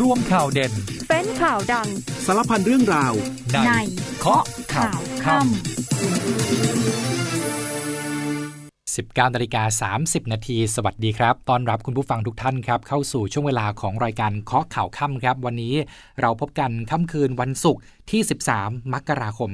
[0.00, 0.72] ร่วมข่าวเด่น
[1.08, 1.88] เป็นข่าวดัง
[2.26, 3.12] สารพันเรื่องราว
[3.66, 3.70] ใน
[4.18, 4.44] เคาะ
[4.74, 5.46] ข่าวค่ำ
[9.26, 15.74] 19นาฬิกา30 นาที สวัสดีครับต้อนรับคุณผู้ฟังทุกท่านครับ เข้าสู่ช่วงเวลาของรายการเคาะข่าวค่ำครับ วันนี้
[16.20, 18.20] เราพบกันค่ำคืนวันศุกร์ที่
[18.56, 19.50] 13 มกราคม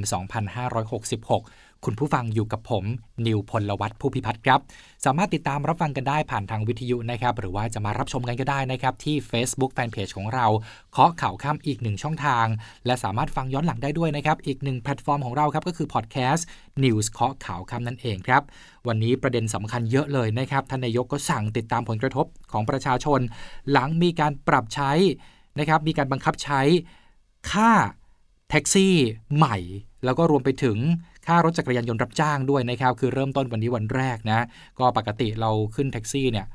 [0.72, 2.84] 2566 คุณผู้ฟังอยู่กับผม
[3.26, 4.60] นิวพลวัตผู้พิพัฒน์ครับ
[5.04, 10.46] สามารถติดตามรับฟังกันได้ผ่านทางวิทยุนะครับ หรือว่าจะมารับชมกันก็ได้นะครับ ที่ Facebook Fanpage ของเรา
[10.92, 12.46] เคาะข่าวค่ำอีกหนึ่งช่องทาง
[12.86, 16.46] และสามารถฟังย้อนหลังได้ด้วยนะครับ อีกหนึ่งแพลตฟอร์มของเราครับก็คือพอดแคสต์
[16.84, 18.42] News เคาะข่าวค่ำนั่นเองครับ
[18.88, 23.20] วันนี้ประเด็นสำคัญเยอะเลยนะครับท่านนายกก็สั่งติดตามผลกระทบของประชาชน
[23.70, 24.92] หลังมีการปรับใช้
[25.58, 26.60] นะครับมีการบังคับใช้
[27.52, 27.70] ค่า
[28.50, 28.94] แท็กซี่
[29.36, 29.56] ใหม่
[30.04, 30.78] แล้วก็รวมไปถึง
[31.26, 34.40] ค่ารถจักรยานยนต์รับจ้างด้วยนะครับคือเริ่มต้นวันนี้วันแรกนะ
[34.78, 36.46] ก็ปกติเราขึ้นแท็กซี่เนี่ย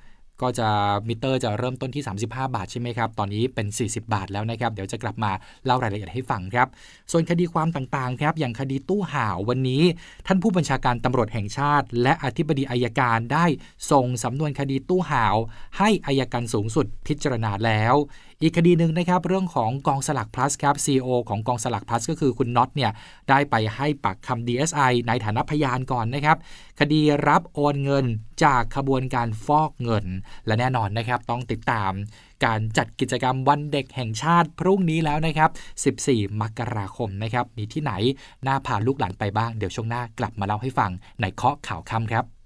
[0.41, 0.69] ก็จะ
[1.07, 5.31] มิเตอร์จะเริ่มต้นที่ 35 บาทใช่ไหมครับ ตอนนี้เป็น 40 บาทแล้วนะครับ เดี๋ยวจะกลับมา
[5.65, 6.67] เล่ารายละเอียดให้ฟังครับ
[7.11, 9.83] ส่วนคดีความต่างๆครับ อย่างคดีตู้ห่าววันนี้
[10.27, 13.45] ท่านผู้บัญชาการตำรวจแห่งชาติ และอธิบดีอายการได้
[13.91, 15.35] ส่งสำนวนคดีตู้ห่าว
[15.77, 17.95] ให้อายการสูงสุดพิจารณาแล้ว
[18.41, 22.91] อีกคดีหนึ่งนะครับเรื่องของกองสลัก plus ครับ CEO ของกองสลัก plus ก็คือคุณน็อตเนี่ย
[23.29, 26.37] ได้ไปให้ปากคำ DSI ในฐานะพยานก่อนนะครับ
[26.79, 28.05] คดีรับโอนเงิน
[28.43, 30.05] จากขบวนการฟอกเงิน
[30.45, 31.91] และแน่นอนนะครับต้องติดตาม
[32.45, 35.51] การจัดกิจกรรมวันเด็กแห่งชาติพรุ่งนี้แล้วนะครับ
[35.99, 37.91] 14 มกราคมนะครับ มีที่ไหน
[38.47, 42.36] น่าพาลูกหลานไปบ้าง เดี๋ยวช่วงหน้ากลับมาเล่าให้ฟังในเคาะข่าวค่ำครับ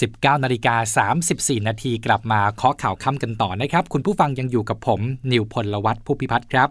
[0.00, 5.00] 19นาฬิกา34 นาทีกลับมาเคาะข่าวค่ำกันต่อนะครับ คุณผู้ฟังยังอยู่กับผม
[5.32, 6.68] นิวพลวัตผู้พิพัฒน์ครับ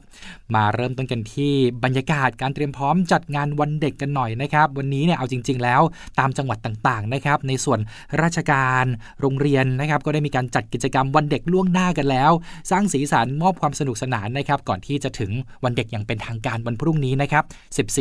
[0.55, 1.53] มาเริ่มต้นกันที่
[1.83, 5.81] บรรยากาศการเตรียมพร้อมจัดงานวันเด็กกันหน่อยนะครับ วันนี้เนี่ยเอาจริง ๆ แล้ว
[6.19, 7.79] ตามจังหวัดต่างๆนะครับในส่วน
[8.21, 8.85] ราชการ
[9.21, 12.31] โรงเรียนนะครับ ก็ได้มีการจัดกิจกรรมวันเด็กล่วงหน้ากันแล้ว
[12.71, 15.31] สร้างสีสันมอบความสนุกสนานนะครับก่อนที่จะถึง
[15.63, 17.43] วันเด็กอย่างเป็นทางการวันพรุ่งนี้นะครับ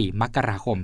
[0.03, 0.77] 14 มกราคม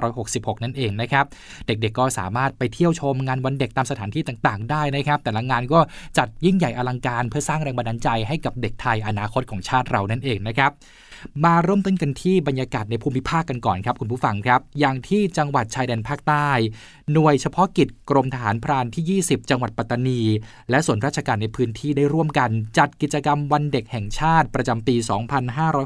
[0.00, 1.24] 2566 นั่นเองนะครับ
[1.66, 5.80] เด็กๆก็สามารถไปเที่ยวชมงานวันเด็กตามสถานที่ต่างๆ ได้นะครับ แต่ละงานก็
[6.18, 10.72] จัดยิ่งใหญ่อลังการเพื่อสร้างแรงบันดาลใจให้กับเด็กไทยอนาคตของชาติเรานั่นเองนะครับ
[11.44, 16.48] มาเริ่มต้นกันที่บรรยากาศในภูมิภาคกันก่อนครับคุณผู้ฟังครับ อย่างที่จังหวัดชายแดนภาคใต้
[17.12, 20.20] หน่วยเฉพาะกิจกรมทหารพรานที่ 20 จังหวัดปัตตานี
[20.70, 24.94] และส่วนราชการในพื้นที่ได้ร่วมกัน จัดกิจกรรมวันเด็กแห่งชาติประจำปี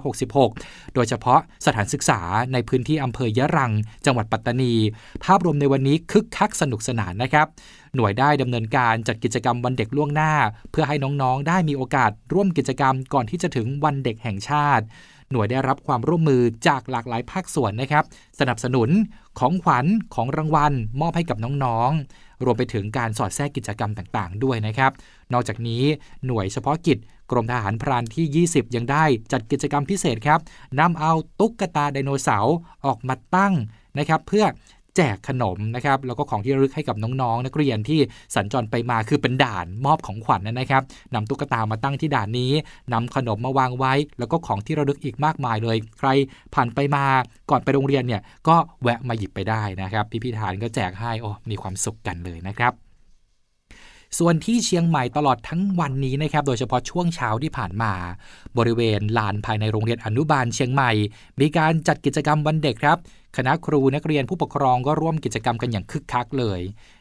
[0.03, 2.21] 2566 โดยเฉพาะสถานศึกษา
[2.53, 3.73] ในพื้นที่อำเภอยะรัง
[4.07, 4.75] จังหวัดปัตตานี
[5.25, 7.47] ภาพรวมในวันนี้คึกคักสนุกสนานนะครับ
[7.97, 10.33] หน่วยได้ดำเนินการจัดกิจกรรมวันเด็กล่วงหน้า
[10.71, 14.85] เพื่อให้น้องๆ ได้มีโอกาสร่วมกิจกรรมก่อนที่จะถึงวันเด็กแห่งชาติ
[15.31, 18.05] หน่วยได้รับความร่วมมือจากหลากหลายภาคส่วนนะครับ
[18.41, 18.89] สนับสนุน
[19.39, 24.93] ของขวัญของรางวัล มอบให้กับน้องๆ รวมไปถึงการสอดแทรกกิจกรรมต่างๆ ด้วยนะครับ
[25.33, 25.83] นอกจากนี้
[26.27, 26.99] หน่วยเฉพาะกิจ
[27.31, 30.41] กรมทหารพรานที่ 20 ยังได้จัดกิจกรรมพิเศษครับ
[30.81, 32.57] นำเอาตุ๊กตาไดโนเสาร์
[32.87, 33.55] ออกมาตั้ง
[33.99, 34.45] นะครับ เพื่อ
[34.99, 38.01] แจกขนมนะครับแล้วก็ของที่ระลึกให้กับน้องๆ นักเรียนที่
[38.35, 40.83] สัญจรไปมาคือเป็นด่านมอบของขวัญนนะครับ
[41.15, 42.53] นำตุ๊กตามาตั้งที่ด่านนี้
[42.93, 46.09] นำขนมมาวางไว้ แล้วก็ของที่ระลึกอีกมากมายเลย ใคร
[46.55, 47.05] ผ่านไปมา
[47.51, 52.88] ก่อนไปโรงเรียนเนี่ยก็แวะมาหยิบไปได้นะครับพี่พิธานก็แจกให้โอ้มีความสุขกันเลยนะครับ
[54.19, 57.93] ส่วนที่เชียงใหม่ตลอดทั้งวันนี้นะครับ โดยเฉพาะช่วงเช้าที่ผ่านมา
[58.59, 60.91] บริเวณลานภายในโรงเรียนอนุบาลเชียงใหม่
[61.41, 62.99] มีการจัดกิจกรรมวันเด็กครับ
[63.37, 66.61] คณะครูนักเรียนผู้ปกครองก็ร่วมกิจกรรมกันอย่างคึกคักเลย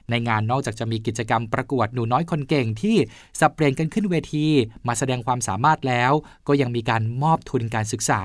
[0.09, 2.95] ในงานนอกจากจะมีกิจกรรมประกวดหนูน้อยคนเก่งที่
[3.39, 4.45] สับเปลี่ยนกันขึ้นเวที
[4.87, 6.11] มาแสดงความสามารถแล้ว
[6.47, 8.21] ก็ยังมีการมอบทุนการศึกษา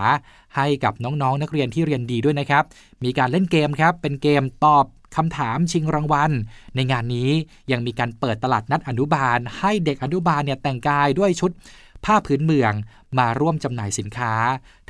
[0.57, 2.65] ให้กับน้องๆนนักเรียนที่เรียนดีด้วยนะครับ
[3.05, 4.85] มีการเล่นเกมครับ เป็นเกมตอบ
[5.17, 6.31] คำถามชิงรางวัล
[6.75, 7.31] ในงานนี้
[7.73, 11.51] ยังมีการเปิดตลาดนัดอนุบาล ให้เด็กอนุบาลเนี่ยแต่งกายด้วยชุด
[12.05, 12.73] ผ้าพื้นเมือง
[13.19, 14.33] มาร่วมจำหน่ายสินค้า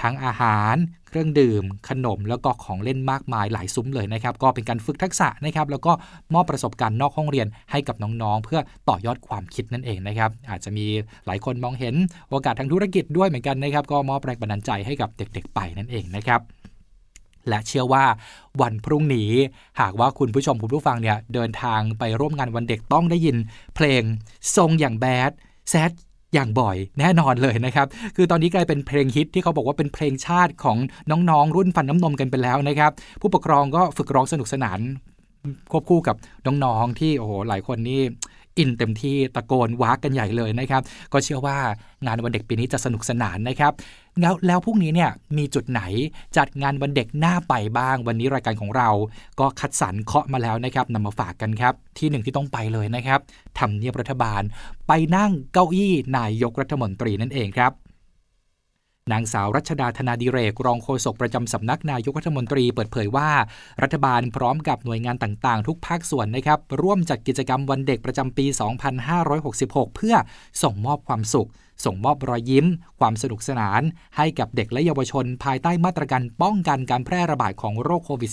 [0.03, 0.77] ทั้งอาหาร
[1.09, 5.93] เครื่องดื่ม ขนมแล้วก็ของเล่นมากมายหลายซุ้มเลยนะครับ ก็เป็นการฝึกทักษะนะครับ แล้วก็
[6.35, 10.87] มอบประสบการณ์นอกห้องเรียนให้กับน้องๆ เพื่อต่อยอดความคิดนั่นเองนะครับ อาจจะมี
[11.26, 11.94] หลายคนมองเห็น
[12.31, 16.41] โอกาสทางธุรกิจด้วยเหมือนกันนะครับ ก็มอบแรงบันดาลใจให้กับเด็กๆ ไปนั่นเองนะครับ
[17.49, 18.05] และเชื่อว่า
[18.61, 19.33] วันพรุ่งนี้
[19.81, 23.37] หากว่าคุณผู้ชมคุณผู้ฟังเนี่ยเดินทางไปร่วมงานวันเด็กต้องได้ยิน
[23.77, 24.03] เพลง
[24.56, 25.31] ทรงอย่างแบด
[25.71, 25.91] แซด
[26.35, 27.87] อย่างบ่อยแน่นอนเลยนะครับ
[28.17, 30.77] คือตอนนี้กลายเป็นเพลงฮิตที่เขาบอกว่าเป็นเพลงชาติของ
[31.11, 34.81] น้องๆ รุ่นฟันน้ำนมกันไปแล้วนะครับ ผู้ปกครองก็ฝึกร้องสนุกสนาน
[35.73, 36.17] ควบคู่กับ
[36.47, 38.03] น้องๆที่โอ้โหหลายคนนี่
[38.58, 40.82] อินเต็มที่ตะโกนว้ากันใหญ่เลยนะครับ
[41.12, 41.56] ก็เชื่อว่า
[42.06, 43.72] งานวันเด็กปีนี้จะสนุกสนานนะครับ
[44.20, 45.82] แล้วแล้วพรุ่งนี้เนี่ยมีจุดไหน
[46.37, 48.88] จัดงานวันเด็กหน้าไปบ้าง วันนี้รายการของเรา
[49.40, 53.20] ก็คัดสรรเคาะมาแล้วนะครับนำมาฝากกันครับ ที่หนึ่งที่ต้องไปเลยนะครับ
[53.58, 54.43] ทำเนียบรัฐบาล
[54.88, 57.72] ไปนั่งเก้าอี้นายกรัฐมนตรีนั่นเองครับ
[59.10, 63.31] นางสาวรัชดาธนาดิเรก รองโฆษกประจำสำนักนายกรัฐมนตรีเปิดเผยว่า
[63.82, 68.46] รัฐบาลพร้อมกับหน่วยงานต่างๆ ทุกภาคส่วนนะครับ ร่วมจัดกิจกรรมวันเด็กประจำปี
[69.20, 70.14] 2566 เพื่อ
[70.62, 71.49] ส่งมอบความสุข
[71.84, 72.66] ส่งมอบรอยยิ้ม
[73.00, 73.82] ความสนุกสนาน
[74.16, 78.31] ให้กับเด็กและเยาวชน ภายใต้มาตรการป้องกันการแพร่ระบาดของโรคโควิด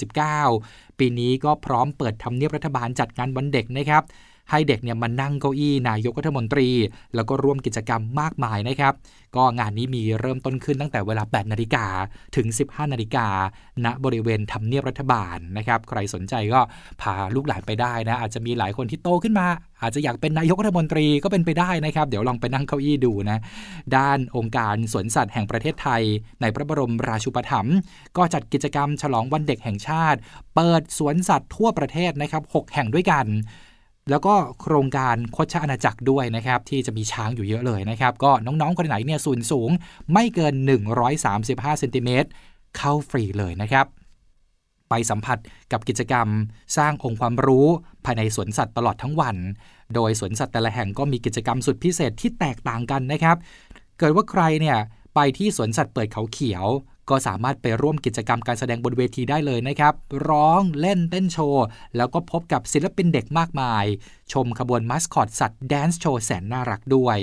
[0.48, 4.04] -19 ปีนี้ก็พร้อมเปิดทำเนียบรัฐบาลจัดงานวันเด็กนะครับ
[4.52, 6.70] ให้เด็กเนี่ยมานั่งเก้าอี้นายกรัฐมนตรี
[7.16, 8.94] แล้วก็ร่วมกิจกรรมมากมายนะครับ
[9.36, 11.86] ก็งานนี้มีเริ่มต้นขึ้นตั้งแต่เวลา 8 นาฬิกา
[12.36, 13.28] ถึง 15 นาฬิกา
[13.86, 16.62] ณบริเวณทำเนียบรัฐบาลนะครับ ใครสนใจก็
[17.02, 19.48] พาลูกหลานไปได้นะ อาจจะมีหลายคนที่โตขึ้นมา
[19.82, 23.40] อาจจะอยากเป็นนายกรัฐมนตรีก็เป็นไปได้นะครับ เดี๋ยวลองไปนั่งเก้าอี้ดูนะ
[23.96, 26.04] ด้านองค์การสวนสัตว์แห่งประเทศไทย
[26.42, 27.76] ในพระบรมราชูปถัมภ์
[28.18, 30.20] ก็จัดกิจกรรมฉลองวันเด็กแห่งชาติ
[30.56, 33.26] เปิดสวนสัตว์ทั่วประเทศนะครับ 6 แห่งด้วยกัน
[34.10, 39.70] แล้วก็โครงการโคชอาณาจักรด้วยนะครับที่จะมีช้างอยู่เยอะเลยนะครับ ก็น้องๆคนไหนเนี่ยสูงสูง
[40.14, 40.54] ไม่เกิน
[41.18, 42.30] 135เซนติเมตร
[42.78, 43.86] เข้าฟรีเลยนะครับ
[44.90, 45.38] ไปสัมผัส
[45.72, 46.28] กับกิจกรรม
[46.78, 47.68] สร้างองค์ความรู้
[48.06, 49.38] ภายในสวนสัตว์ตลอดทั้งวัน
[49.96, 53.38] โดยสวนสัตว์แต่ละแห่งก็มีกิจกรรมสุดพิเศษที่แตกต่างกันนะครับ
[54.00, 54.78] เกิดว่าใครเนี่ย
[55.16, 56.66] ไปที่สวนสัตว์เปิดเขาเขียว
[57.10, 59.94] ก็สามารถไปร่วมกิจกรรมการแสดงบนเวทีได้เลยนะครับ
[60.30, 61.66] ร้องเล่นเต้นโชว์
[61.98, 63.86] แล้วก็พบกับศิลปินเด็กมากมาย
[64.34, 67.18] ชมขบวนมัสคอตสัตว์แดนซ์โชว์แสนน่ารักด้วย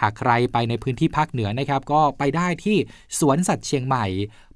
[0.00, 2.76] หากใครไปในพื้นที่ภาคเหนือนะครับ ก็ไปได้ที่
[3.18, 4.06] สวนสัตว์เชียงใหม่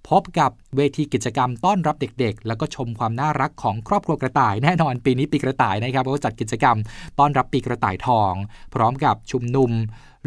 [0.08, 6.76] พบกับเวทีกิจกรรมต้อนรับเด็กๆ แล้วก็ชมความน่ารักของครอบครัวกระต่ายแน่นอนปีนี้ปีกระต่ายนะครับก็จัดกิจกรรม
[7.18, 8.32] ต้อนรับปีกระต่ายทอง
[8.74, 9.70] พร้อมกับชุมนุม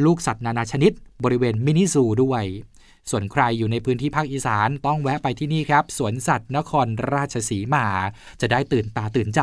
[0.06, 0.92] ลูกสัตว์นานาชนิด
[1.24, 2.44] บริเวณมินิซูด้วย
[3.12, 7.86] ส่วนใครอยู่ในพื้นที่ภาคอีสานต้องแวะไปที่นี่ครับ สวนสัตว์นครราชสีมา
[8.42, 9.42] จะได้ตื่นตาตื่นใจ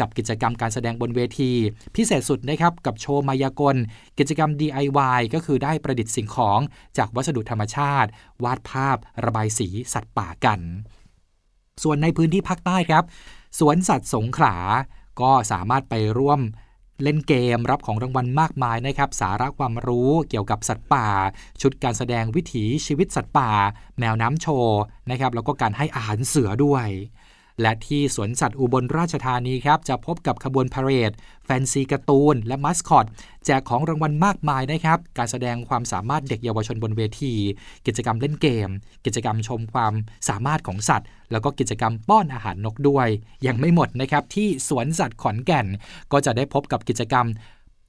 [0.00, 1.52] กับกิจกรรมการแสดงบนเวที
[1.96, 3.76] พิเศษสุดนะครับกับโชว์มายากล
[4.18, 6.60] กิจกรรม DIY ก็คือได้ประดิษฐ์สิ่งของ
[6.98, 8.10] จากวัสดุธรรมชาติ
[8.44, 10.60] วาดภาพ ระบายสีสัตว์ป่ากัน
[11.82, 13.04] ส่วนในพื้นที่ภาคใต้ครับ
[13.58, 14.56] สวนสัตว์สงขลา
[15.20, 16.40] ก็สามารถไปร่วม
[17.02, 21.08] เล่นเกมรับของรางวัลมากมายนะครับ สาระความรู้เกี่ยวกับสัตว์ป่า
[21.60, 23.50] ชุดการแสดงวิถีชีวิตสัตว์ป่า
[23.98, 24.80] แมวน้ำโชว์
[25.10, 26.86] นะครับแล้วก็การให้อาหารเสือด้วย
[27.60, 31.12] และที่สวนสัตว์อุบลราชธานีครับ จะพบกับขบวนพาเหรด
[31.44, 33.06] แฟนซีการ์ตูน และมัสคอต
[33.46, 37.34] แจกของรางวัลมากมายนะครับ การแสดงความสามารถเด็กเยาวชนบนเวที
[37.86, 38.68] กิจกรรมเล่นเกม
[39.04, 39.92] กิจกรรมชมความ
[40.28, 43.08] สามารถของสัตว์ แล้วก็กิจกรรมป้อนอาหารนกด้วย
[43.46, 45.66] ยังไม่หมดนะครับที่สวนสัตว์ขอนแก่น
[46.12, 47.26] ก็จะได้พบกับกิจกรรม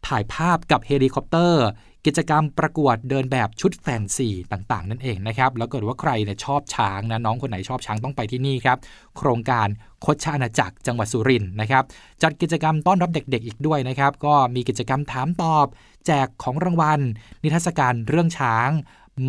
[0.07, 1.65] ถ่ายภาพกับเฮลิคอปเตอร์
[2.06, 8.77] กิจกรรมประกวดเดินแบบชุดแฟนซีต่างๆ นั่นเองนะครับแล้วเกิดว่าใครเนี่ยชอบช้างนะน้องคนไหนชอบช้างต้องไปที่นี่ครับ
[9.18, 9.68] โครงการ
[10.01, 11.83] คชอาณาจักรจังหวัดสุรินทร์นะครับ
[12.24, 15.65] จัดกิจกรรมต้อนรับเด็ก ๆ อีกด้วยนะครับ ก็มีกิจกรรมถามตอบ
[16.06, 17.00] แจกของรางวัล
[17.44, 18.69] นิทรรศการเรื่องช้าง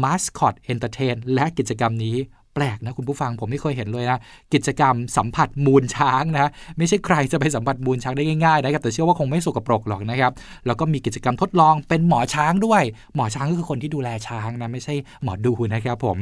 [0.02, 2.16] มาสคอต entertain และกิจกรรมนี้
[2.54, 4.18] แปลกนะคุณผู้ฟังผมไม่เคยเห็นเลยนะ
[4.54, 10.32] กิจกรรมสัมผัสมูลช้างนะไม่ใช่ใครจะไปสัมผัสมูลช้างได้ง่ายๆนะครับแต่เชื่อว่าคงไม่สกปรกหรอกนะครับ
[10.66, 12.82] แล้วก็มีกิจกรรมทดลองเป็นหมอช้างด้วย
[13.14, 16.18] หมอช้างก็คือคนที่ดูแลช้างนะไม่ใช่หมอดูนะครับผม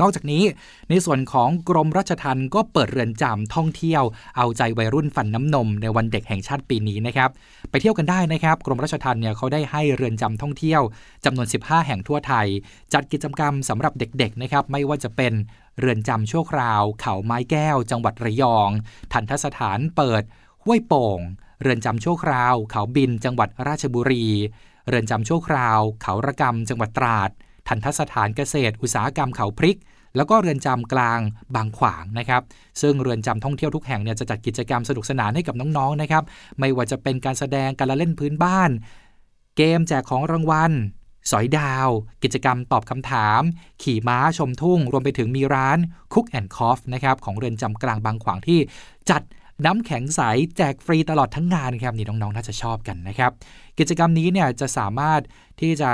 [0.00, 0.42] นอกจากนี้
[0.90, 4.02] ในส่วนของกรมราชทัณฑ์ก็เปิดเรือนจำท่องเที่ยว
[4.36, 7.30] เอาใจวัยรุ่นฟันน้ำนมในวันเด็กแห่งชาติปีนี้นะครับ
[7.70, 10.82] ไปเที่ยวกันได้นะครับ กรมราชทัณฑ์เนี่ยเขาได้ให้เรือนจำท่องเที่ยว
[11.24, 12.46] จำนวน 15 แห่งทั่วไทย
[12.92, 15.32] จัดกิจกรรมสำหรับเด็กๆนะครับไม่ว่าจะเป็น
[15.78, 18.68] เรือนจำชั่วคราว เขาไม้แก้ว จังหวัดระยอง
[19.12, 20.22] ทันทสถานเปิด
[20.64, 21.20] ห้วยโป่ง
[21.62, 24.26] เรือนจำชั่วคราว เขาบินจังหวัดราชบุรี
[24.88, 27.30] เรือนจำชั่วคราว เขาระกำจังหวัดตราด
[27.68, 29.78] ทันทสถานเกษตร อุตสาหกรรมเขาพริก
[30.16, 31.20] แล้วก็เรือนจำกลาง
[31.54, 32.42] บางขวางนะครับ
[32.82, 36.22] ซึ่งเรือนจำท่องเที่ยวทุกแห่งเนี่ยจะจัดกิจกรรมสนุกสนานให้กับน้องๆนะครับ
[36.58, 38.70] ไม่ว่าจะเป็นการแสดงการละเล่นพื้นบ้าน
[39.56, 40.72] เกมแจกของรางวัล
[41.30, 41.88] สอยดาว
[42.22, 43.40] กิจกรรมตอบคำถาม
[43.82, 45.78] ขี่ม้าชมทุ่ง รวมไปถึงมีร้าน
[46.12, 48.58] คุกแอนด์คอฟนะครับ ของเรือนจำกลางบางขวางที่
[49.10, 49.22] จัด
[49.64, 50.20] น้ำแข็งใส
[50.56, 53.32] แจกฟรีตลอดทั้งงานครับ นี่น้องๆ น่าจะชอบกันนะครับ
[53.78, 55.20] กิจกรรมนี้เนี่ยจะสามารถ
[55.60, 55.92] ที่จะ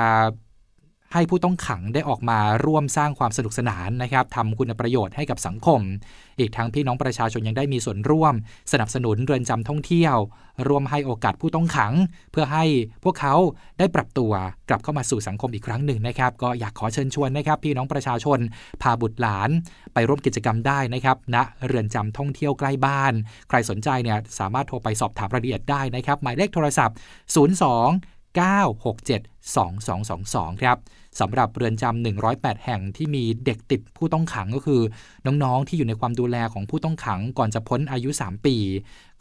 [1.14, 5.80] ให้ผู้ต้องขังได้ออกมาร่วมสร้างความสนุกสนานนะครับทำคุณประโยชน์ให้กับสังคม
[6.38, 8.34] อีกทั้งพี่น้องประชาชนยังได้มีส่วนร่วม
[8.72, 10.16] สนับสนุนเรือนจำท่องเที่ยว
[10.68, 11.92] ร่วมให้โอกาสผู้ต้องขัง
[12.32, 12.64] เพื่อให้
[13.04, 13.34] พวกเขา
[13.78, 14.32] ได้ปรับตัว
[14.68, 18.38] กลับเข้ามาสู่สังคมอีกครั้งหนึ่งนะครับ ก็อยากขอเชิญชวนนะครับ พี่น้องประชาชน
[18.82, 19.50] พาบุตรหลาน
[19.94, 23.12] ไปร่วมกิจกรรมได้นะครับณเรือนจำท่องเที่ยวใกล้บ้าน
[23.48, 26.96] ใครสนใจเนี่ยสามารถโทรไปสอบถามรายละเอียดได้นะครับหมายเลขโทรศัพท์
[27.54, 29.24] 02 967
[29.54, 30.78] 2222 ครับ
[31.20, 34.80] สำหรับเรือนจำ 108 แห่งที่มีเด็กติดผู้ต้องขังก็คือ
[35.26, 38.56] น้องๆ ที่อยู่ในความดูแลของผู้ต้องขังก่อนจะพ้นอายุ 3 ปี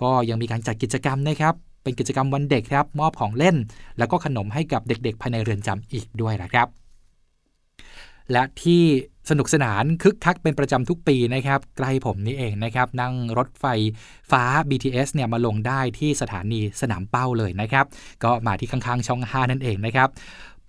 [0.01, 1.53] ก็ยังมีการจัดกิจกรรมนะครับ
[1.83, 3.55] เป็นกิจกรรมวันเด็กครับมอบของเล่น
[3.97, 6.67] แล้วก็ขนมให้กับเด็กๆ ภายในเรือนจำอีกด้วยนะครับ
[8.31, 8.83] และที่
[9.29, 13.65] สนุกสนานคึกคักเป็นประจำทุกปีนะครับใกล้ผมนี่เองนะครับ นั่งรถไฟ
[14.31, 17.85] ฟ้า BTS เนี่ยมาลงได้ที่สถานีสนามเป้าเลยนะครับ
[18.23, 20.09] ก็มาที่ข้างๆช่อง 5 นั่นเองนะครับ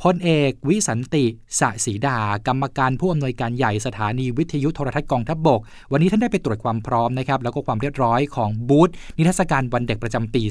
[0.02, 1.24] พลเอกวิสันติ
[1.58, 5.60] สะศรีดา กรรมการผู้อำนวยการใหญ่สถานีวิทยุโทรทัศน์กองทัพบบก
[5.92, 10.42] วันนี้ท่านได้ไปตรวจความพร้อมนะครับแล้วก็ความเรียบร้อยของบูธนิทรรศการวันเด็กประจำปี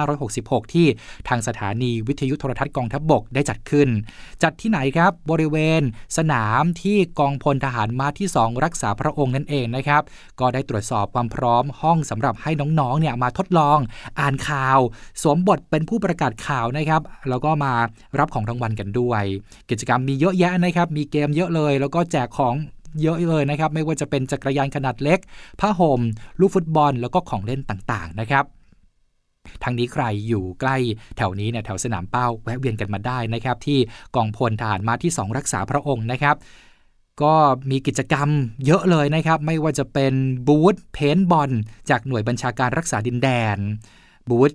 [0.00, 0.86] 2566 ที่
[1.28, 3.88] ทางสถานีวิทยุโทรทัศน์กองทัพบบกได้จัดขึ้น
[4.42, 5.82] จัดที่ไหนครับบริเวณ
[6.18, 10.02] สนามที่กองพลทหารมาที่ 2 รักษาพระองค์นั่นเองนะครับ
[10.40, 13.78] ก็ได้ตรวจสอบความพร้อมห้องสำหรับให้น้องๆเนี่ยมาทดลอง
[14.20, 14.78] อ่านข่าว
[15.22, 17.72] สวมบทเป็นผู้ประกาศข่าวนะครับแล้วก็มา
[18.20, 19.22] รับของรางวัลกันด้วย
[19.70, 22.54] กิจกรรมมีเยอะแยะนะครับ มีเกมเยอะเลย แล้วก็แจกของ
[23.02, 25.18] เยอะเลยนะครับ ไม่ว่าจะเป็นจักรยานขนาดเล็ก
[25.60, 26.00] ผ้าห่ม
[26.40, 28.44] ลูกฟุตบอล แล้วก็ของเล่นต่างๆ นะครับ
[29.62, 30.76] ทางนี้ใครอยู่ใกล้
[31.16, 33.78] แถวนี้เนี่ยแถวสนามเป้าแวะเวียนกันมาได้นะครับ ที่
[34.16, 36.36] กองพลทหารมาที่ 2 รักษาพระองค์นะครับ
[37.22, 37.34] ก็
[37.70, 38.28] มีกิจกรรม
[38.66, 40.14] เยอะเลยนะครับ ไม่ว่าจะเป็น
[40.48, 41.50] บูธเพนบอล
[41.90, 43.56] จากหน่วยบัญชาการรักษาดินแดน
[44.30, 44.52] บูธ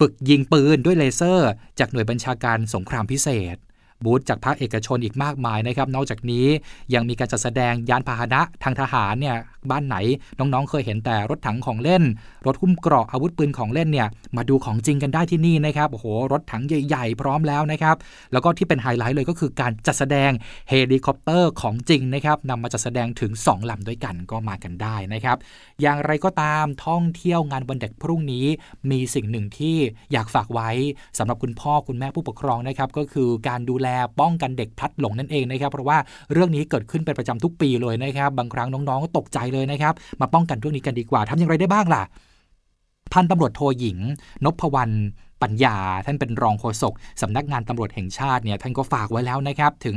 [0.00, 3.56] ฝึกยิงปืนด้วยเลเซอร์ จากหน่วยบัญชาการสงครามพิเศษ
[4.04, 6.46] บูธจากภาคเอกชนอีกมากมายนะครับ นอกจากนี้
[6.94, 9.36] ยังมีการจัดแสดงยานพาหนะทางทหารเนี่ย
[9.70, 9.96] บ้านไหน
[10.38, 12.02] น้องๆ เคยเห็นแต่รถถังของเล่น
[12.46, 17.96] รถหุ้มเกราะอาวุธปืนของเล่นเนี่ยมาดูของจริงกันได้ที่นี่นะครับโอ้โหรถถังใหญ่ๆ พร้อมแล้วนะครับ
[18.32, 20.30] แล้วก็ที่เป็นไฮไลท์เลยก็คือการจัดแสดง
[20.68, 25.36] เฮลิคอปเตอร์ของจริงนะครับนำมาจัดแสดงถึง 2ลำด้วยกันก็มากันได้นะครับ
[25.82, 28.46] อย่างไรก็ตามท่องเที่ยวงานวันเด็กพรุ่งนี้
[28.90, 29.76] มีสิ่งหนึ่งที่
[30.12, 30.70] อยากฝากไว้
[31.18, 33.88] สำหรับคุณพ่อคุณแม่ผู้ปกครองนะครับก็คือการดูแล
[34.20, 35.98] ป้องกันเด็กพลัดหลงนั่นเองนะครับเพราะว่า
[36.32, 42.02] เรื่องนี้เกิดขึ้นเป็นประจำทุกปีเลยนะครับบางครั้งน้องๆก็ตกใจเลยนะครับมาป้องกันเรื่องนี้กันดีกว่าทำอย่างไรได้บ้างล่ะ
[43.12, 43.98] พันตำรวจโทหญิง
[44.44, 44.94] นพวรรณ
[45.42, 49.96] ปัญญา ท่านเป็นรองโฆษกสำนักงานตำรวจแห่งชาติเนี่ยท่านก็ฝากไว้แล้วนะครับ ถึง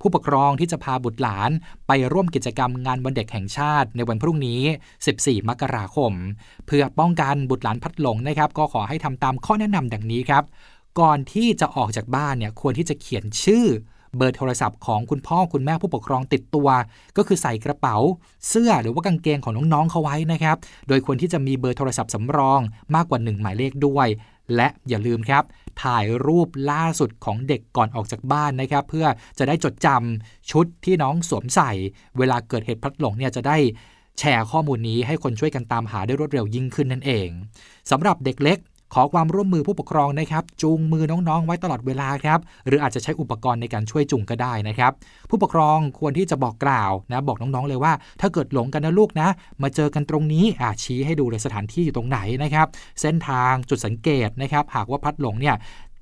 [0.00, 1.50] ผู้ปกครองที่จะพาบุตรหลาน
[1.86, 4.60] ไปร่วมกิจกรรมงานวันเด็กแห่งชาติ ในวันพรุ่งนี้
[5.04, 6.12] 14 มกราคม
[6.66, 10.42] เพื่อป้องกันบุตรหลานพัดหลงนะครับ ก็ขอให้ทำตามข้อแนะนำดังนี้ครับ
[11.00, 13.66] ก่อนที่จะออกจากบ้านเนี่ยควรที่จะเขียนชื่อ
[14.16, 16.68] เบอร์โทรศัพท์ของคุณพ่อคุณแม่ผู้ปกครองติดตัว
[17.16, 17.96] ก็คือใส่กระเป๋า
[18.48, 20.56] เสื้อหรือว่ากางเกงของน้องๆเขาไว้นะครับ
[20.88, 22.60] โดยควรที่จะมีเบอร์โทรศัพท์สำรอง
[22.94, 24.08] มากกว่า 1 หมายเลขด้วย
[24.56, 25.44] และอย่าลืมครับ
[25.82, 29.06] ถ่ายรูปล่าสุดของเด็กก่อนออกจากบ้านนะครับ เพื่อ
[29.38, 31.72] จะได้จดจำชุดที่น้องสวมใส่
[32.18, 33.56] เวลาเกิดเหตุพลัดหลงเนี่ยจะได้
[34.18, 37.28] แชร์ข้อมูลนี้ให้คนช่วยกันตามหาได้รวดเร็วยิ่งขึ้นนั่นเอง
[37.90, 38.58] สำหรับเด็กเล็ก
[38.96, 44.92] ขอความร่วมมือผู้ปกครองนะครับจูงมือน้องๆ ไว้ตลอดเวลาครับหรืออาจจะใช้อุปกรณ์ในการช่วยจูงก็ได้นะครับ
[45.30, 49.28] ผู้ปกครองควรที่จะบอกกล่าวนะบอกน้องๆเลยว่า ถ้าเกิดหลงกันนะลูกนะ
[49.62, 52.66] มาเจอกันตรงนี้อ่าชี้ให้ดูเลยสถานที่อยู่ตรงไหนนะครับ
[53.00, 55.56] เส้นทางจุดสังเกตนะครับหากว่าพัดหลงเนี่ย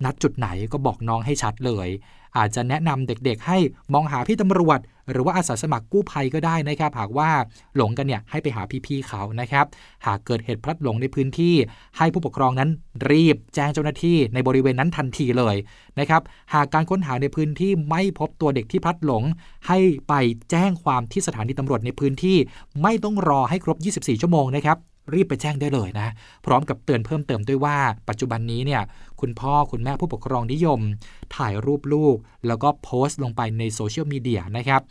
[0.04, 1.88] นัดจุดไหนก็บอกน้องให้ชัดเลย
[2.37, 3.58] อาจจะแนะนำเด็กๆ ให้
[3.92, 4.78] มองหาพี่ตำรวจ
[5.11, 7.30] หรือว่าอาสาสมัครกู้ภัยก็ได้นะครับ หากว่า
[7.76, 9.66] หลงกันเนี่ยให้ไปหาพี่ๆเขานะครับ
[10.06, 11.54] หากเกิดเหตุพลัดหลงในพื้นที่
[11.99, 12.71] ให้ผู้ปกครองนั้น
[13.11, 15.56] รีบแจ้งเจ้าหน้าที่ในบริเวณนั้นทันทีเลย
[15.99, 16.23] นะครับ
[16.54, 19.23] หากการค้นหาในพื้นที่ไม่พบตัวเด็กที่พลัดหลง
[19.68, 19.78] ให้
[20.09, 20.14] ไป
[20.50, 22.37] แจ้งความที่สถานีตำรวจในพื้นที่
[22.82, 24.78] ไม่ต้องรอให้ครบ 24 ชั่วโมงนะครับ
[25.12, 26.09] รีบไปแจ้งได้เลยนะ
[26.47, 27.76] พร้อมกับเตือนเพิ่มเติมด้วยว่า
[28.09, 28.82] ปัจจุบันนี้เนี่ย
[29.21, 30.80] คุณพ่อคุณแม่ผู้ปกครองนิยม
[31.37, 32.16] ถ่ายรูปลูก
[32.47, 34.82] แล้วก็โพสต์ลงไปในโซเชียลมีเดียนะครับ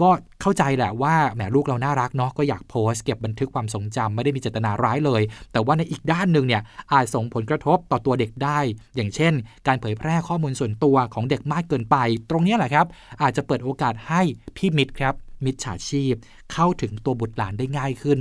[0.00, 0.10] ก็
[0.40, 5.22] เข้าใจแหละว่าแหมลูกเราน่ารักเนาะก็อยากโพสต์เก็บบันทึกความทรงจำไม่ได้มีเจตนาร้ายเลย
[5.52, 6.62] แต่ว่าในอีกด้านหนึ่งเนี่ย
[6.92, 8.58] อาจส่งผลกระทบต่อตัวเด็กได้
[8.96, 9.32] อย่างเช่น
[9.66, 11.96] การเผยแพร่ข้อมูลส่วนตัวของเด็กมากเกินไป
[12.30, 12.86] ตรงนี้แหละครับ
[13.22, 14.20] อาจจะเปิดโอกาสให้
[14.56, 16.14] พี่มิตรครับมิจฉาชีพ
[16.52, 18.18] เข้าถึงตัวบุตรหลานได้ง่ายขึ้น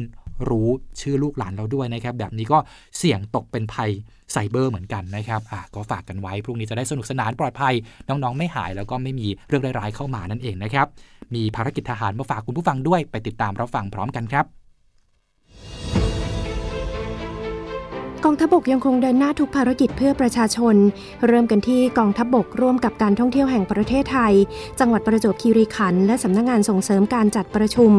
[0.50, 0.68] รู้
[1.02, 2.58] ชื่อลูกหลานเราด้วยนะครับ แบบนี้ก็
[2.98, 3.90] เสี่ยงตกเป็นภัย
[4.32, 7.74] ไซเบอร์เหมือนกันนะครับอะก็ฝากกันไว้ พรุ่งนี้จะได้สนุกสนานปลอดภัย
[8.10, 10.88] น้องๆ ไม่หายแล้วก็ไม่มีเรื่องร้ายๆเข้ามานั่นเองนะครับ
[11.36, 14.57] มีภารกิจทหารมาฝากคุณผู้ฟังด้วยไปติดตามรับฟังพร้อมกันครับ
[18.28, 20.76] กองทัพบกยังคงเดินหน้าทุกภารกิจเพื่อประชาชน
[21.28, 24.34] เริ่มกันที่กองทัพบกร่วมกับการท่องเที่ยวแห่งประเทศไทย
[24.80, 27.92] จังหวัดประจวบคีรีขันธ์และสำนักงงานส่งเสริมการจัดประชุม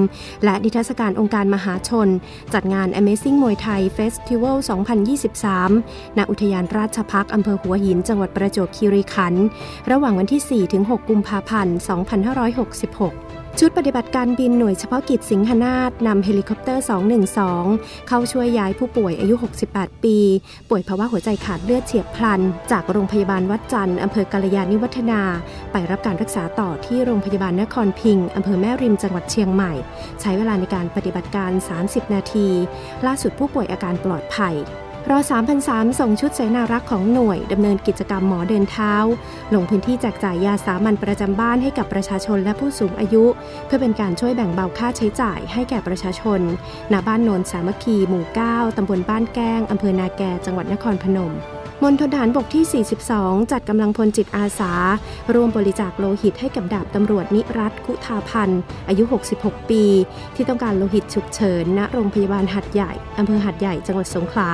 [0.44, 2.08] และนิทรรศการองค์การมหาชน
[2.54, 4.56] จัดงาน Amazing มวยไทย Festival
[5.38, 9.44] 2023 ณ อุทยานราชภักดิ์อำเภอหัวหิน จังหวัดประจวบคีรีขันธ์
[9.90, 16.85] ระหว่างวันที่ 4-6 กุมภาพันธ์ 2566 ชุดปฏิบัติการบินหน่วยเฉพาะกิจสิงหนาฏนำเฮลิคอปเตอร์
[17.45, 19.35] 212 เข้าช่วยย้ายผู้ป่วยอายุ
[19.71, 20.17] 68 ปี
[20.69, 25.23] ป่วยภาวะหัวใจขาดเลือดเฉียบพลัน จากโรงพยาบาลวัดจันทร์อำเภอกาลยานิวัฒนา
[25.73, 29.73] ไปรับการรักษาต่อที่โรงพยาบาลนครพิงค์อำเภอแม่ริมจังหวัดเชียงใหม่
[30.21, 32.49] ใช้เวลาในการปฏิบัติการ 30 นาที
[33.07, 34.57] ล่าสุดผู้ป่วยอาการปลอดภัย
[35.12, 35.19] รอ
[35.59, 38.95] 3003ส่งชุดเสนารักษ์ของหน่วยดำเนินกิจกรรมหมอเดินเท้า
[39.55, 43.25] ลงพื้นที่แจกจ่ายยาสามัญประจำบ้านให้กับประชาชนและผู้สูงอายุ
[43.67, 46.41] เพื่อเป็นการช่วยแบ่งเบาค่าใช้จ่ายให้แก่ประชาชน
[46.93, 51.33] ณบ้านโนนสามัคคีหมู่ 9 ตำบลบ้านแก้ง อำเภอนาแก จังหวัดนครพนม
[51.83, 52.85] มณฑลฐานบกที่
[53.15, 54.73] 42 จัดกำลังพลจิตอาสา
[55.35, 59.05] ร่วมบริจาคโลหิตให้กับดาบตำรวจนิรัตคุธาพันธ์ อายุ
[59.37, 59.85] 66 ปี
[60.35, 64.50] ที่ต้องการโลหิตฉุกเฉินณโรงพยาบาลหัดใหญ่อำเภอหัดใหญ่จังหวัดสงขลา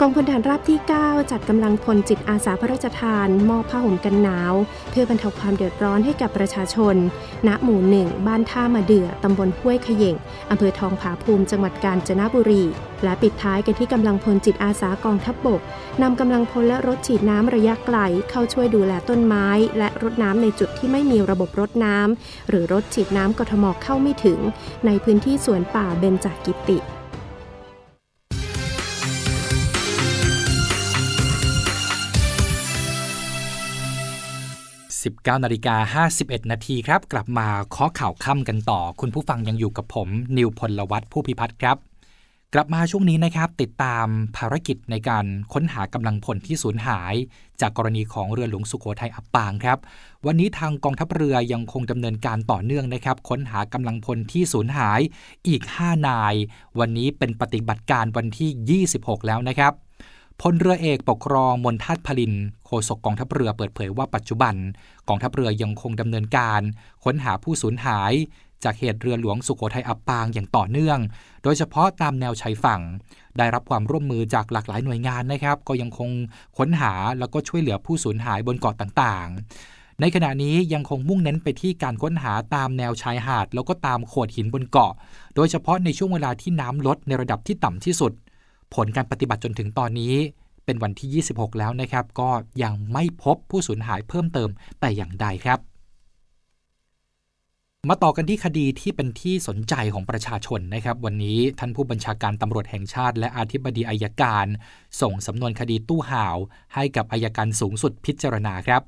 [0.00, 4.54] กองพลฐานราบที่ 9 จัดกำลังพลจิตอาสาพระราชทาน มอบผ้าห่มกันหนาว
[4.90, 6.96] เพื่อบรรเทาความเดือดร้อนให้กับประชาชน
[7.46, 10.16] ณ หมู่หนึ่ง บ้านท่ามาเดือตำบลห้วยขย่ง
[10.50, 12.64] อำเภอทองผาภูมิจังหวัดกาญจนบุรี
[13.04, 15.60] และปิดท้ายกันที่กำลังพลจิตอาสากองทัพบบก
[16.02, 17.98] นำกำลังพลและรถฉีดน้ำระยะไกล
[18.30, 19.46] เข้าช่วยดูแลต้นไม้
[19.78, 24.38] และรดน้ำในจุดที่ไม่มีระบบรดน้ำหรือรถฉีดน้ำกทมเข้าไม่ถึง
[24.86, 26.80] ในพื้นที่สวนป่าเบญจกิติ
[35.12, 41.78] 19นาฬิกา51 นาทีครับ กลับมาเคาะข่าวค่ำกันต่อ คุณผู้ฟังยังอยู่กับผม นิวพลวัตผู้พิพัฒน์ครับ
[42.54, 44.06] กลับมาช่วงนี้นะครับ ติดตาม
[44.36, 47.14] ภารกิจในการค้นหากำลังพลที่สูญหาย
[47.60, 49.78] จากกรณีของเรือหลวงสุโขทัยอับปางครับ
[50.26, 55.00] วันนี้ทางกองทัพเรือยังคงดำเนินการต่อเนื่องนะครับ ค้นหากำลังพลที่สูญหาย
[55.48, 56.34] อีก 5 นาย
[56.78, 59.72] วันนี้เป็นปฏิบัติการวันที่ 26 แล้วนะครับ
[60.40, 62.34] พลเรือเอกปกครองมนทัตพลิน
[62.66, 64.54] โฆษกกองทัพเรือเปิดเผยว่าปัจจุบัน
[65.08, 66.60] กองทัพเรือยังคงดำเนินการ
[67.04, 68.12] ค้นหาผู้สูญหาย
[68.64, 70.98] จากเหตุเรือหลวงสุโขทัยอับปางอย่างต่อเนื่อง
[71.42, 72.82] โดยเฉพาะตามแนวชายฝั่ง
[73.36, 76.10] ได้รับความร่วมมือจากหลากหลายหน่วยงานนะครับ ก็ยังคง
[76.58, 84.92] ค้นหาแล้วก็ช่วยเหลือผู้สูญหายบนเกาะต่างๆ ในขณะนี้ยังคงมุ่งเน้นไปที่การค้นหาตามแนวชายหาด แล้วก็ตามโขดหินบนเกาะ
[85.34, 88.12] โดยเฉพาะในช่วงเวลาที่น้ำลดในระดับที่ต่ำที่สุด
[88.74, 90.14] ผลการปฏิบัติจนถึงตอนนี้
[90.64, 92.30] เป็นวันที่ 26 แล้วนะครับ ก็
[92.62, 94.48] ยังไม่พบผู้สูญหายเพิ่มเติม
[94.80, 95.60] แต่อย่างใดครับ
[97.88, 104.46] มาต่อกันที่คดีที่เป็นที่สนใจของประชาชนนะครับ วันนี้ท่านผู้บัญชาการตำรวจแห่งชาติ และอธิบดีอายการ
[105.00, 106.36] ส่งสำนวนคดีตู้ห่าว
[106.74, 108.82] ให้กับอายการสูงสุดพิจารณาครับ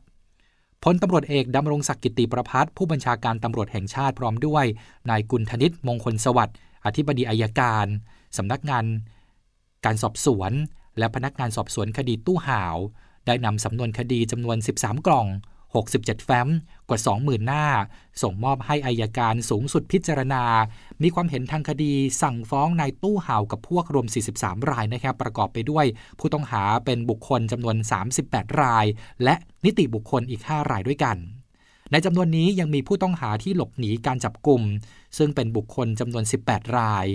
[0.84, 4.64] พลตำรวจเอกดำรงศักดิ์กิติประพัฒผู้บัญชาการตำรวจแห่งชาติพร้อมด้วย
[5.10, 7.86] นายกุลธนิตมงคลสวัสดิ์อธิบดีอายการ
[8.36, 8.84] สำนักงาน
[9.87, 10.53] การสอบสวน
[10.99, 12.77] และพนักงานสอบสวนคดีตู้ห่าว
[13.27, 15.27] ได้นำสำนวนคดีจำนวน 13 กล่อง
[15.77, 16.49] 67 แฟ้ม
[16.88, 17.64] กว่า 20,000 หน้า
[18.22, 20.44] ส่งมอบให้อายการสูงสุดพิจารณา
[21.03, 24.07] มีความเห็นทางคดีสั่งฟ้องนายตู้ห่าวกับพวกรวม
[24.38, 25.87] 43 รายนะครับ ประกอบไปด้วย
[26.18, 27.77] ผู้ต้องหาเป็นบุคคลจำนวน
[28.18, 28.87] 38 ราย
[29.25, 31.16] และนิติบุคคลอีก 5 รายด้วยกัน
[31.90, 34.62] ในจำนวนนี้ยังมีผู้ต้องหาที่หลบหนีการจับกลุ่ม
[35.18, 37.07] ซึ่งเป็นบุคคลจำนวน 18 ราย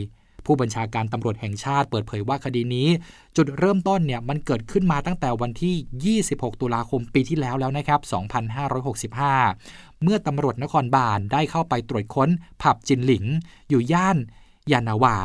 [0.45, 2.87] ผู้บัญชาการตำรวจแห่งชาติเปิดเผยว่าคดีนี้
[3.37, 8.01] จุดเริ่มต้นเนี่ยมันเกิดขึ้นมาตั้งแต่วันที่ 26 ตุลาคมปีที่แล้วแล้วนะครับ
[9.01, 12.29] 2565 เมื่อตำรวจนครบาลได้เข้าไปตรวจค้น
[12.61, 13.25] ผับจินหลิง
[13.69, 14.17] อยู่ย่าน
[14.71, 15.17] ยานาวา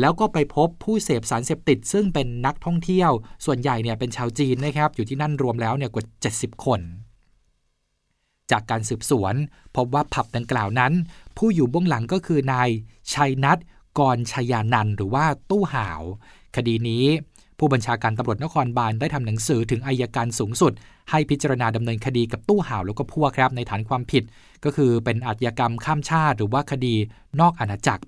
[0.00, 3.10] แล้วก็ไปพบผู้เสพสารเสพติด ซึ่งเป็นนักท่องเที่ยว
[3.44, 6.80] ส่วนใหญ่เนี่ยเป็นชาวจีนนะครับ อยู่ที่นั่นรวมแล้วเนี่ยกว่า 70 คน
[8.50, 9.34] จากการสืบสวน
[9.76, 10.92] พบว่าผับดังกล่าวนั้น
[11.36, 12.68] ผู้อยู่เบื้องหลังก็คือนาย
[13.12, 13.58] ชัยนัท
[13.98, 16.02] กรชยานันหรือว่าตู้ห่าว
[16.56, 17.04] คดีนี้
[17.58, 20.72] ผู้บัญชาการตำรวจนครบาลได้ทำหนังสือถึงอายการสูงสุด
[21.10, 24.24] ให้พิจารณาดำเนินคดีกับตู้ห่าวแล้วก็พวกครับในฐานความผิด
[24.64, 26.94] ก็คือเป็นอาชญากรรมข้ามชาติ หรือว่าคดี
[27.40, 28.04] นอกอาณาจักร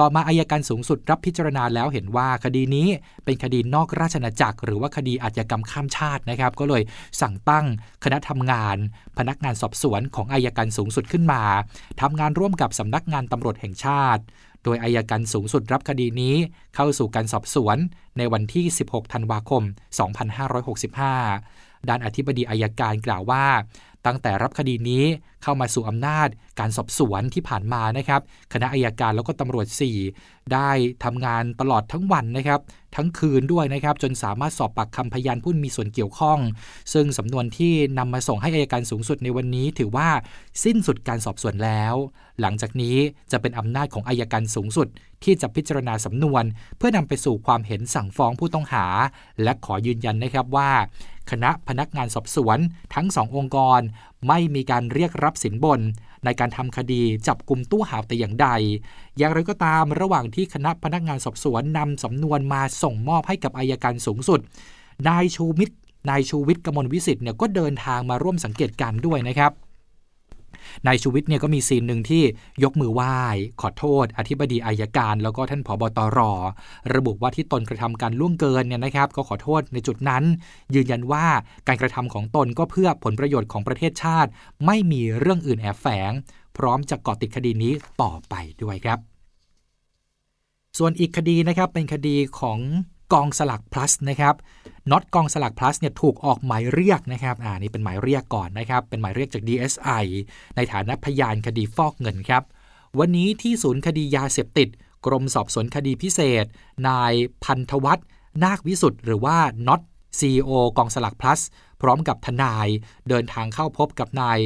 [0.00, 2.88] ต่อมาอายการสูงสุดรับพิจารณาแล้วเห็นว่าคดีนี้
[3.24, 6.82] เป็นคดีนอกราชอาณาจักร หรือว่าคดีอาชญากรรมข้ามชาตินะครับ ก็เลย
[7.20, 7.66] สั่งตั้ง
[8.04, 8.76] คณะทำงาน
[9.18, 11.42] พนักงานสอบสวนของอายการสูงสุดขึ้นมา
[12.00, 14.22] ทำงานร่วมกับสำนักงานตำรวจแห่งชาติ
[14.64, 16.36] โดยอายการสูงสุดรับคดีนี้
[16.74, 17.76] เข้าสู่การสอบสวน
[18.18, 19.62] ในวันที่ 16 ธันวาคม
[20.50, 23.46] 2565 ด้านอธิบดีอายการกล่าวว่า
[24.06, 25.04] ตั้งแต่รับคดีนี้
[25.42, 26.28] เข้ามาสู่อำนาจ
[26.60, 28.20] การสอบสวนที่ผ่านมานะครับ
[28.52, 29.66] คณะอายการแล้วก็ตำรวจ
[30.06, 30.70] 4 ได้
[31.04, 32.60] ทำงานตลอดทั้งวันนะครับ
[32.96, 36.38] ทั้งคืนด้วยนะครับ จนสามารถสอบปากคำพยานผู้มีส่วนเกี่ยวข้อง
[36.92, 40.08] ซึ่งสำนวนที่นำมาส่งให้อายการสูงสุดในวันนี้ ถือว่า
[40.64, 41.94] สิ้นสุดการสอบสวนแล้ว
[42.40, 42.96] หลังจากนี้
[43.32, 44.88] จะเป็นอำนาจของอายการสูงสุด
[45.24, 46.44] ที่จะพิจารณาสำนวน
[46.76, 48.86] เพื่อนำไปสู่ความเห็นสั่งฟ้องผู้ต้องหา
[49.42, 50.70] และขอยืนยันนะครับว่า
[51.30, 52.58] คณะพนักงานสอบสวน
[52.94, 53.80] ทั้งสององค์กร
[54.26, 55.80] ไม่มีการเรียกรับสินบน
[56.24, 58.48] ในการทำคดีจับกลุ่มตู้ห่าวแต่อย่างใด
[59.18, 64.40] อย่างไรก็ตามระหว่างที่คณะพนักงานสอบสวนนำสำนวนมาส่งมอบให้กับอายการสูงสุด
[65.08, 65.74] นายชูมิตร
[66.08, 69.52] นายชูวิทย์กมลวิสิทธิ์เนี่ยก็เดินทางมาร่วมสังเกตการด้วยนะครับ
[70.86, 72.22] นายชูวิทย์เนี่ยก็มีซีนหนึ่งที่
[72.64, 73.14] ยกมือไหว้
[73.60, 76.18] ขอโทษ อธิบดีอายการ แล้วก็ท่านผบตร
[76.94, 80.24] ระบุว่าที่ตนกระทำการล่วงเกินเนี่ยนะครับ ก็ขอโทษในจุดนั้น
[80.74, 81.26] ยืนยันว่า
[81.66, 84.30] การกระทำของตนก็เพื่อผลประโยชน์ของประเทศชาติ
[84.66, 86.12] ไม่มีเรื่องอื่นแอบแฝง
[86.56, 88.98] พร้อมจะเกาะติดคดีนี้ต่อไปด้วยครับ
[90.78, 92.58] ส่วนอีกคดีนะครับเป็นคดีของ
[93.12, 94.34] กองสลัก plus นะครับ
[94.90, 100.04] น็อตกองสลัก plus เนี่ยถูกออกหมายเรียกนะครับอ่านี่เป็นหมายเรียกก่อนนะครับ เป็นหมายเรียกจาก DSI
[100.56, 102.42] ในฐานะพยานคดีฟอกเงินครับ
[102.98, 104.68] วันนี้ที่ศูนย์คดียาเสพติด
[105.06, 106.44] กรมสอบสวนคดีพิเศษ
[106.88, 107.12] นาย
[107.44, 108.06] พันธวัฒน์
[108.44, 109.80] นาควิสุทธ์หรือว่าน็อต
[110.18, 111.40] CEO กองสลัก plus
[111.80, 112.68] พร้อมกับทนาย
[113.08, 114.38] เดินทางเข้าพบกับนาย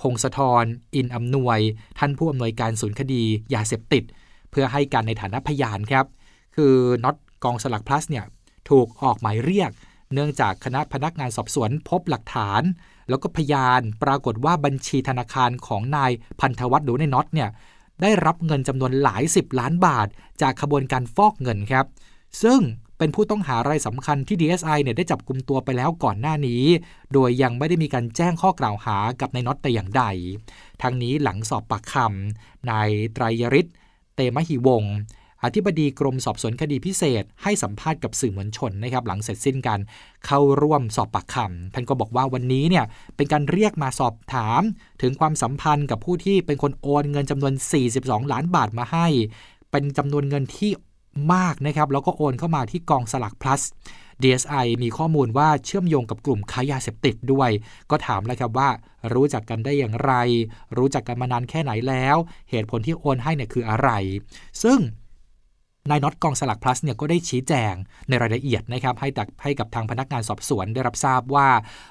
[0.00, 1.58] พงศธรอินอำนวย
[1.98, 3.22] ท่านผู้อำนวยการศูนย์คดี
[3.54, 4.04] ยาเสพติด
[4.50, 6.06] เพื่อให้การในฐานะพยานครับ
[6.56, 6.74] คือ
[7.04, 8.24] น็อต กองสลัก plus เนี่ย
[8.70, 9.70] ถูกออกหมายเรียก
[10.12, 12.62] เนื่องจากคณะพนักงานสอบสวนพบหลักฐาน
[13.08, 17.48] แล้วก็พยานปรากฏว่าบัญชีธนาคารของนายพันธวัฒน์หรือในน็อตเนี่ย
[18.02, 20.08] ได้รับเงินจำนวนหลาย 10 ล้านบาท
[20.42, 21.86] จากขบวนการฟอกเงินครับ
[22.42, 22.60] ซึ่ง
[22.98, 26.64] เป็นผู้ต้องหารายสำคัญที่ DSI เนี่ยได้จับกลุ่มตัวไปแล้วก่อนหน้านี้
[27.12, 30.04] โดยยังไม่ได้มีการแจ้งข้อกล่าวหากับนายน็อตแต่อย่างใด
[30.82, 33.66] ทั้งนี้หลังสอบปากคำนายไตรยริศ
[34.14, 34.94] เตมหิวงศ์
[35.44, 39.80] อธิบดีกรมสอบสวนคดีพิเศษ ให้สัมภาษณ์กับสื่อมวลชนนะครับหลังเสร็จสิ้นการ
[40.26, 42.84] เข้าร่วมสอบปากคำท่านก็บอกว่าวันนี้เนี่ย
[43.16, 44.62] เป็นการเรียกมาสอบถาม
[45.02, 47.52] ถึงความสัมพันธ์กับผู้ที่เป็นคนโอนเงินจำนวน
[47.92, 49.06] 42 ล้านบาทมาให้
[49.70, 50.70] เป็นจำนวนเงินที่
[51.34, 53.62] มากนะครับแล้วก็โอนเข้ามาที่กองสลัก plus
[54.22, 57.50] DSI มีข้อมูลว่าเชื่อมโยงกับกลุ่มค้ายาเสพติดด้วย
[57.90, 58.68] ก็ถามแล้วครับว่า
[59.14, 60.12] รู้จักกันได้อย่างไร
[60.76, 62.16] รู้จักกันมานานแค่ไหนแล้ว
[62.50, 63.90] เหตุผลที่โอนให้เนี่ยคืออะไร
[64.62, 64.78] ซึ่ง
[65.90, 67.74] นายน็อตกองสลัก plus เนี่ยก็ได้ชี้แจง
[68.08, 71.48] ในรายละเอียดนะครับให้ตักให้กับทางพนักงานสอบสวนได้รับทราบว่า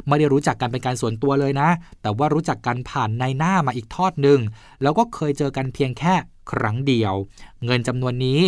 [0.07, 1.69] ไม่ได้รู้จักกันเป็นการส่วนตัวเลยนะ
[2.01, 4.39] แต่ว่ารู้จักกันผ่านในหน้ามาอีกทอดหนึ่ง
[4.81, 6.13] แล้วก็เคยเจอกันเพียงแค่
[6.51, 7.13] ครั้งเดียว
[7.65, 8.41] เงินจำนวนนี้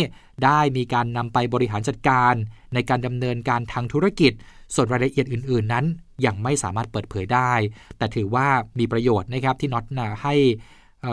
[0.44, 2.34] ได้มีการนำไปบริหารจัดการ
[2.74, 4.32] ในการดำเนินการทางธุรกิจ
[4.74, 5.84] ส่วนรายละเอียดอื่น ๆ นั้น
[6.26, 7.52] ยังไม่สามารถเปิดเผยได้
[7.98, 8.46] แต่ถือว่า
[8.78, 10.34] มีประโยชน์นะครับที่น็อตนะให้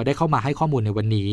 [0.05, 1.31] ได้เข้ามาให้ข้อมูลในวันนี้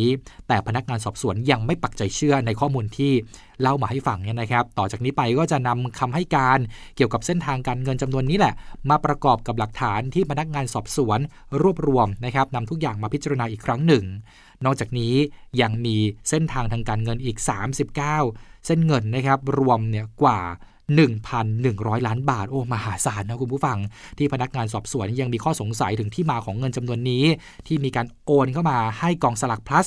[0.48, 3.12] แต่พนักงานสอบสวนยังไม่ปักใจเชื่อในข้อมูลที่
[3.60, 6.58] เล่ามาให้ฟังเนี่ยนะครับ ต่อจากนี้ไปก็จะนำคำให้การ
[6.96, 8.54] เกี่ยวกับเส้นทางการเงินจำนวนนี้แหละ
[8.90, 11.18] มาประกอบกับหลักฐานที่พนักงานสอบสวน
[11.62, 14.04] รวบรวมนะครับนำทุกอย่างมาพิจารณาอีกครั้งหนึ่ง
[14.64, 15.14] นอกจากนี้
[15.60, 15.96] ยังมี
[16.28, 17.36] เส้นทางทางการเงินอีก
[17.82, 17.94] 39
[18.66, 20.40] เส้นเงินนะครับรวมเนี่ยกว่า
[20.88, 23.78] 1,100 ล้านบาท โอ้ มหาศาลนะคุณผู้ฟัง
[24.18, 27.24] ที่พนักงานสอบสวนยังมีข้อสงสัยถึงที่มาของเงินจำนวนนี้
[27.66, 29.86] ที่มีการโอนเข้ามาให้กองสลักพลัส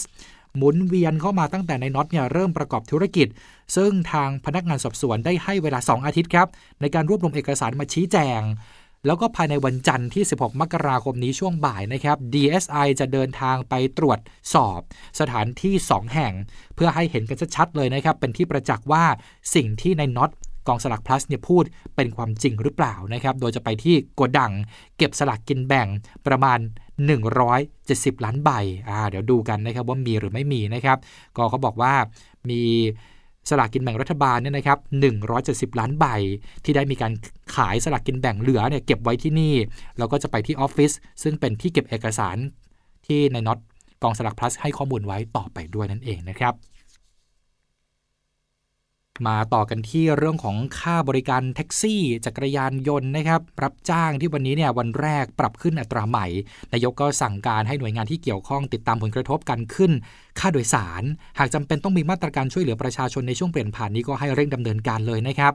[0.58, 3.27] หมุนเวียนเข้ามาตั้งแต่ในน็อตเนี่ยเริ่มประกอบธุรกิจ
[3.75, 6.47] ซึ่งทางพนักงานสอบสวนได้ให้เวลา 2 อาทิตย์ครับ
[6.81, 8.41] ในการรวบรวมเอกสารมาชี้แจง
[9.08, 14.19] แล้วก็ภายในวันจันทร์ที่ 16 มกราคมนี้ช่วงบ่ายนะครับ DSI จะเดินทางไปตรวจ
[14.53, 14.79] สอบ
[15.19, 16.34] สถานที่ 2 แห่ง
[16.75, 19.03] เพื่อให้เห็นกันชัดๆเลยนะครับ เป็นที่ประจักษ์ว่า
[19.55, 20.29] สิ่งที่ในน็อต
[20.67, 21.63] กองสลาก plus เนี่ยพูด
[21.95, 24.51] เป็นความจริงหรือเปล่านะครับ โดยจะไปที่โกดัง
[24.97, 25.88] เก็บสลากกินแบ่ง
[26.28, 26.60] ประมาณ
[27.62, 28.49] 170 ล้านใบ
[28.89, 30.97] อ่าเดี๋ยวดูกันนะครับว่ามีหรือไม่มีนะครับ
[31.38, 31.93] ก็เขาบอกว่า
[32.49, 32.62] มี
[33.49, 34.80] สลากกินแบ่งรัฐบาลเนี่ยนะครับ
[35.73, 36.06] 170 ล้านใบ
[36.63, 37.12] ที่ได้มีการ
[37.56, 39.56] ขายสลากกินแบ่งเหลือเนี่ยเก็บไว้ที่นี่
[39.97, 40.91] แล้วก็จะไปที่ออฟฟิศ
[41.23, 42.38] ซึ่งเป็นที่เก็บเอกสาร
[43.06, 43.60] ที่ในน็อต
[44.04, 46.54] กองสลาก plus ให้ข้อมูลไว้ต่อไปด้วยนั่นเองนะครับ
[49.28, 56.28] มาต่อกันที่เรื่องของค่าบริการแท็กซี่ จักรยานยนต์นะครับ รับจ้างที่วันนี้เนี่ยวันแรกปรับขึ้นอัตราใหม่
[56.73, 59.91] นายกก็สั่งการให้หน่วยงานที่เกี่ยวข้องติดตามผลกระทบการขึ้น
[60.39, 61.04] ค่าโดยสาร
[61.39, 65.54] หากจำเป็นต้องมีมาตรการช่วยเหลือประชาชนในช่วงเปลี่ยนผ่านนี้ก็ให้เร่งดำเนินการเลยนะครับ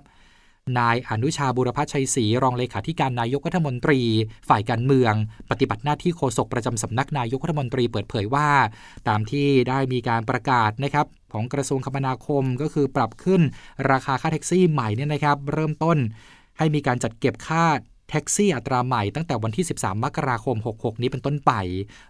[0.78, 4.00] นายอนุชาบุรพชัยศรีรองเลขาธิการนายกรัฐมนตรี
[4.48, 5.14] ฝ่ายการเมือง
[5.50, 8.48] ปฏิบัติหน้าที่โฆษกประจำสำนักนายกรัฐมนตรีเปิดเผยว่า
[9.08, 13.42] ตามที่ได้มีการประกาศนะครับของกระทรวงคมนาคมก็คือปรับขึ้น
[13.90, 15.98] ราคาค่าแท็กซี่ใหม่เนี่ยนะครับ เริ่มต้น
[16.58, 17.64] ให้มีการจัดเก็บค่า
[18.10, 21.52] แท็กซี่อัตราใหม่ตั้งแต่วันที่ 13 มกราคม 66 นี้เป็นต้นไป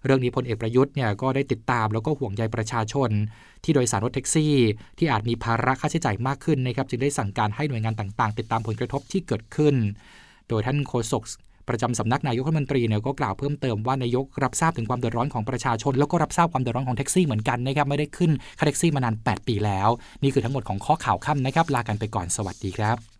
[0.05, 3.11] เรื่องนี้พลเอกประยุทธ์เนี่ยก็ได้ติดตามแล้วก็ห่วงใยประชาชน
[3.65, 4.55] ที่โดยสารรถแท็กซี่
[4.99, 9.75] ที่อาจมีภาระค่าใช้จ่ายมากขึ้นนะครับจึงได้สั่งการให้หน่วยงานต่างๆ ติดตามผลกระทบที่เกิดขึ้น
[10.49, 11.25] โดยท่านโฆษก
[11.69, 19.89] ประจำสำนักนายกรัฐมนตรีเนี่ยก็กล่าวเพิ่มเติมว่านายกรับทราบถึงความเดือดร้อนของประชาชน แล้วก็รับทราบความเดือดร้อนของแท็กซี่เหมือนกันนะครับไม่ได้ขึ้นค่าแท็กซี่มานาน 8 ปีแล้ว
[20.23, 23.20] นี่คือทั้งหมดของข้อข่าวค่ำนะครับลากันไปก่อนสวัสดีครับ